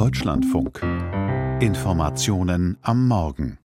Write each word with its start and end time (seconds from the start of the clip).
Deutschlandfunk. 0.00 0.82
Informationen 1.60 2.78
am 2.80 3.06
Morgen. 3.06 3.58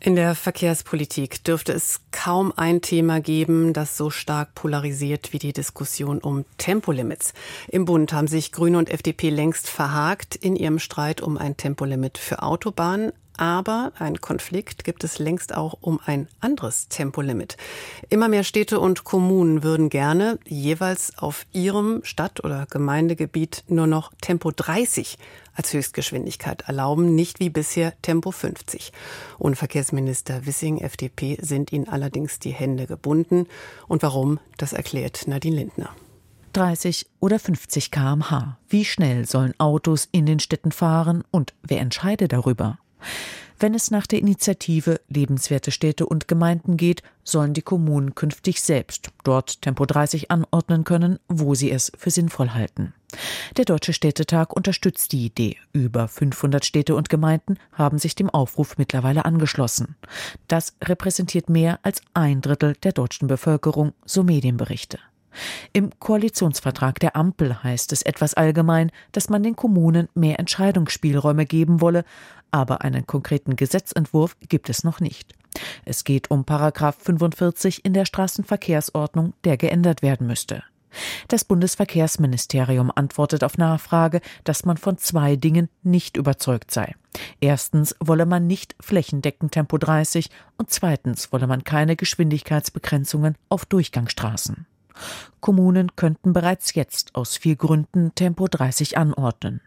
In 0.00 0.16
der 0.16 0.34
Verkehrspolitik 0.34 1.44
dürfte 1.44 1.72
es 1.72 2.00
kaum 2.10 2.52
ein 2.56 2.80
Thema 2.80 3.20
geben, 3.20 3.72
das 3.72 3.96
so 3.96 4.10
stark 4.10 4.56
polarisiert 4.56 5.32
wie 5.32 5.38
die 5.38 5.52
Diskussion 5.52 6.18
um 6.18 6.44
Tempolimits. 6.58 7.32
Im 7.68 7.84
Bund 7.84 8.12
haben 8.12 8.26
sich 8.26 8.50
Grüne 8.50 8.78
und 8.78 8.90
FDP 8.90 9.30
längst 9.30 9.68
verhakt 9.68 10.34
in 10.34 10.56
ihrem 10.56 10.80
Streit 10.80 11.20
um 11.20 11.38
ein 11.38 11.56
Tempolimit 11.56 12.18
für 12.18 12.42
Autobahnen. 12.42 13.12
Aber 13.36 13.92
ein 13.98 14.20
Konflikt 14.20 14.84
gibt 14.84 15.04
es 15.04 15.18
längst 15.18 15.54
auch 15.54 15.78
um 15.80 16.00
ein 16.04 16.28
anderes 16.40 16.88
Tempolimit. 16.88 17.56
Immer 18.10 18.28
mehr 18.28 18.44
Städte 18.44 18.78
und 18.78 19.04
Kommunen 19.04 19.62
würden 19.62 19.88
gerne 19.88 20.38
jeweils 20.46 21.16
auf 21.18 21.46
ihrem 21.52 22.00
Stadt- 22.04 22.44
oder 22.44 22.66
Gemeindegebiet 22.70 23.64
nur 23.68 23.86
noch 23.86 24.12
Tempo 24.20 24.50
30 24.50 25.18
als 25.54 25.72
Höchstgeschwindigkeit 25.72 26.62
erlauben, 26.62 27.14
nicht 27.14 27.40
wie 27.40 27.50
bisher 27.50 27.94
Tempo 28.02 28.30
50. 28.30 28.92
Und 29.38 29.56
Verkehrsminister 29.56 30.46
Wissing, 30.46 30.78
FDP, 30.78 31.38
sind 31.40 31.72
ihnen 31.72 31.88
allerdings 31.88 32.38
die 32.38 32.52
Hände 32.52 32.86
gebunden. 32.86 33.46
Und 33.88 34.02
warum, 34.02 34.40
das 34.56 34.72
erklärt 34.72 35.26
Nadine 35.26 35.56
Lindner. 35.56 35.90
30 36.52 37.06
oder 37.20 37.38
50 37.38 37.90
kmh. 37.90 38.58
Wie 38.68 38.84
schnell 38.84 39.26
sollen 39.26 39.54
Autos 39.58 40.08
in 40.12 40.26
den 40.26 40.38
Städten 40.38 40.72
fahren 40.72 41.24
und 41.30 41.54
wer 41.62 41.80
entscheidet 41.80 42.32
darüber? 42.32 42.78
Wenn 43.58 43.74
es 43.74 43.92
nach 43.92 44.08
der 44.08 44.18
Initiative 44.18 45.00
Lebenswerte 45.08 45.70
Städte 45.70 46.04
und 46.06 46.26
Gemeinden 46.26 46.76
geht, 46.76 47.02
sollen 47.22 47.54
die 47.54 47.62
Kommunen 47.62 48.16
künftig 48.16 48.60
selbst 48.60 49.10
dort 49.22 49.62
Tempo 49.62 49.86
30 49.86 50.32
anordnen 50.32 50.82
können, 50.82 51.20
wo 51.28 51.54
sie 51.54 51.70
es 51.70 51.92
für 51.96 52.10
sinnvoll 52.10 52.50
halten. 52.50 52.92
Der 53.56 53.64
Deutsche 53.64 53.92
Städtetag 53.92 54.52
unterstützt 54.52 55.12
die 55.12 55.26
Idee. 55.26 55.58
Über 55.72 56.08
500 56.08 56.64
Städte 56.64 56.96
und 56.96 57.08
Gemeinden 57.08 57.56
haben 57.72 57.98
sich 57.98 58.16
dem 58.16 58.30
Aufruf 58.30 58.78
mittlerweile 58.78 59.24
angeschlossen. 59.24 59.94
Das 60.48 60.74
repräsentiert 60.82 61.48
mehr 61.48 61.78
als 61.84 62.02
ein 62.14 62.40
Drittel 62.40 62.74
der 62.82 62.92
deutschen 62.92 63.28
Bevölkerung, 63.28 63.92
so 64.04 64.24
Medienberichte. 64.24 64.98
Im 65.72 65.90
Koalitionsvertrag 65.98 66.98
der 67.00 67.16
Ampel 67.16 67.62
heißt 67.62 67.92
es 67.92 68.02
etwas 68.02 68.34
allgemein, 68.34 68.90
dass 69.12 69.28
man 69.28 69.42
den 69.42 69.56
Kommunen 69.56 70.08
mehr 70.14 70.38
Entscheidungsspielräume 70.38 71.46
geben 71.46 71.80
wolle, 71.80 72.04
aber 72.50 72.82
einen 72.82 73.06
konkreten 73.06 73.56
Gesetzentwurf 73.56 74.36
gibt 74.48 74.68
es 74.68 74.84
noch 74.84 75.00
nicht. 75.00 75.34
Es 75.84 76.04
geht 76.04 76.30
um 76.30 76.44
Paragraph 76.44 76.96
45 77.00 77.84
in 77.84 77.94
der 77.94 78.04
Straßenverkehrsordnung, 78.04 79.34
der 79.44 79.56
geändert 79.56 80.02
werden 80.02 80.26
müsste. 80.26 80.62
Das 81.28 81.44
Bundesverkehrsministerium 81.44 82.92
antwortet 82.94 83.44
auf 83.44 83.56
Nachfrage, 83.56 84.20
dass 84.44 84.64
man 84.64 84.76
von 84.76 84.98
zwei 84.98 85.36
Dingen 85.36 85.68
nicht 85.82 86.16
überzeugt 86.16 86.70
sei. 86.70 86.94
Erstens 87.40 87.96
wolle 88.00 88.26
man 88.26 88.46
nicht 88.46 88.74
flächendeckend 88.80 89.52
Tempo 89.52 89.78
30 89.78 90.28
und 90.58 90.70
zweitens 90.70 91.32
wolle 91.32 91.46
man 91.46 91.64
keine 91.64 91.96
Geschwindigkeitsbegrenzungen 91.96 93.36
auf 93.48 93.64
Durchgangsstraßen. 93.64 94.66
Kommunen 95.40 95.96
könnten 95.96 96.32
bereits 96.32 96.74
jetzt 96.74 97.14
aus 97.14 97.36
vier 97.36 97.56
Gründen 97.56 98.14
Tempo 98.14 98.46
30 98.48 98.96
anordnen. 98.98 99.60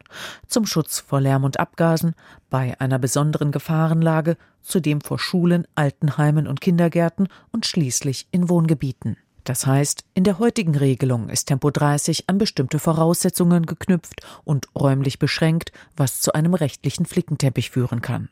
Zum 0.48 0.66
Schutz 0.66 1.00
vor 1.00 1.22
Lärm 1.22 1.44
und 1.44 1.60
Abgasen, 1.60 2.16
bei 2.50 2.80
einer 2.80 3.00
besonderen 3.00 3.52
Gefahrenlage, 3.52 4.38
zudem 4.62 5.02
vor 5.02 5.20
Schulen, 5.20 5.68
Altenheimen 5.76 6.48
und 6.48 6.62
Kindergärten 6.62 7.28
und 7.52 7.66
schließlich 7.66 8.28
in 8.32 8.50
Wohngebieten. 8.50 9.18
Das 9.46 9.68
heißt, 9.68 10.06
in 10.16 10.24
der 10.24 10.40
heutigen 10.40 10.76
Regelung 10.76 11.30
ist 11.30 11.46
Tempo 11.46 11.70
30 11.70 12.30
an 12.30 12.40
bestimmte 12.40 12.80
Voraussetzungen 12.80 13.68
geknüpft 13.68 14.22
und 14.44 14.68
räumlich 14.76 15.20
beschränkt, 15.20 15.72
was 15.96 16.20
zu 16.20 16.34
einem 16.34 16.56
rechtlichen 16.56 17.06
Flickenteppich 17.06 17.70
führen 17.70 18.02
kann. 18.02 18.30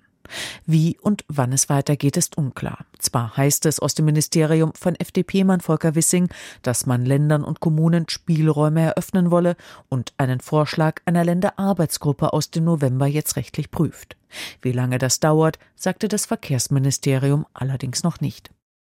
Wie 0.65 0.97
und 1.01 1.25
wann 1.27 1.53
es 1.53 1.69
weitergeht, 1.69 2.17
ist 2.17 2.37
unklar. 2.37 2.85
Zwar 2.99 3.35
heißt 3.35 3.65
es 3.65 3.79
aus 3.79 3.95
dem 3.95 4.05
Ministerium 4.05 4.73
von 4.73 4.95
FDP-Mann 4.95 5.61
Volker 5.61 5.95
Wissing, 5.95 6.29
dass 6.61 6.85
man 6.85 7.05
Ländern 7.05 7.43
und 7.43 7.59
Kommunen 7.59 8.07
Spielräume 8.09 8.81
eröffnen 8.81 9.31
wolle 9.31 9.55
und 9.89 10.13
einen 10.17 10.39
Vorschlag 10.39 11.01
einer 11.05 11.23
Länderarbeitsgruppe 11.23 12.33
aus 12.33 12.51
dem 12.51 12.63
November 12.65 13.07
jetzt 13.07 13.35
rechtlich 13.35 13.71
prüft. 13.71 14.17
Wie 14.61 14.71
lange 14.71 14.97
das 14.97 15.19
dauert, 15.19 15.59
sagte 15.75 16.07
das 16.07 16.25
Verkehrsministerium 16.25 17.45
allerdings 17.53 18.03
noch 18.03 18.19
nicht. 18.21 18.51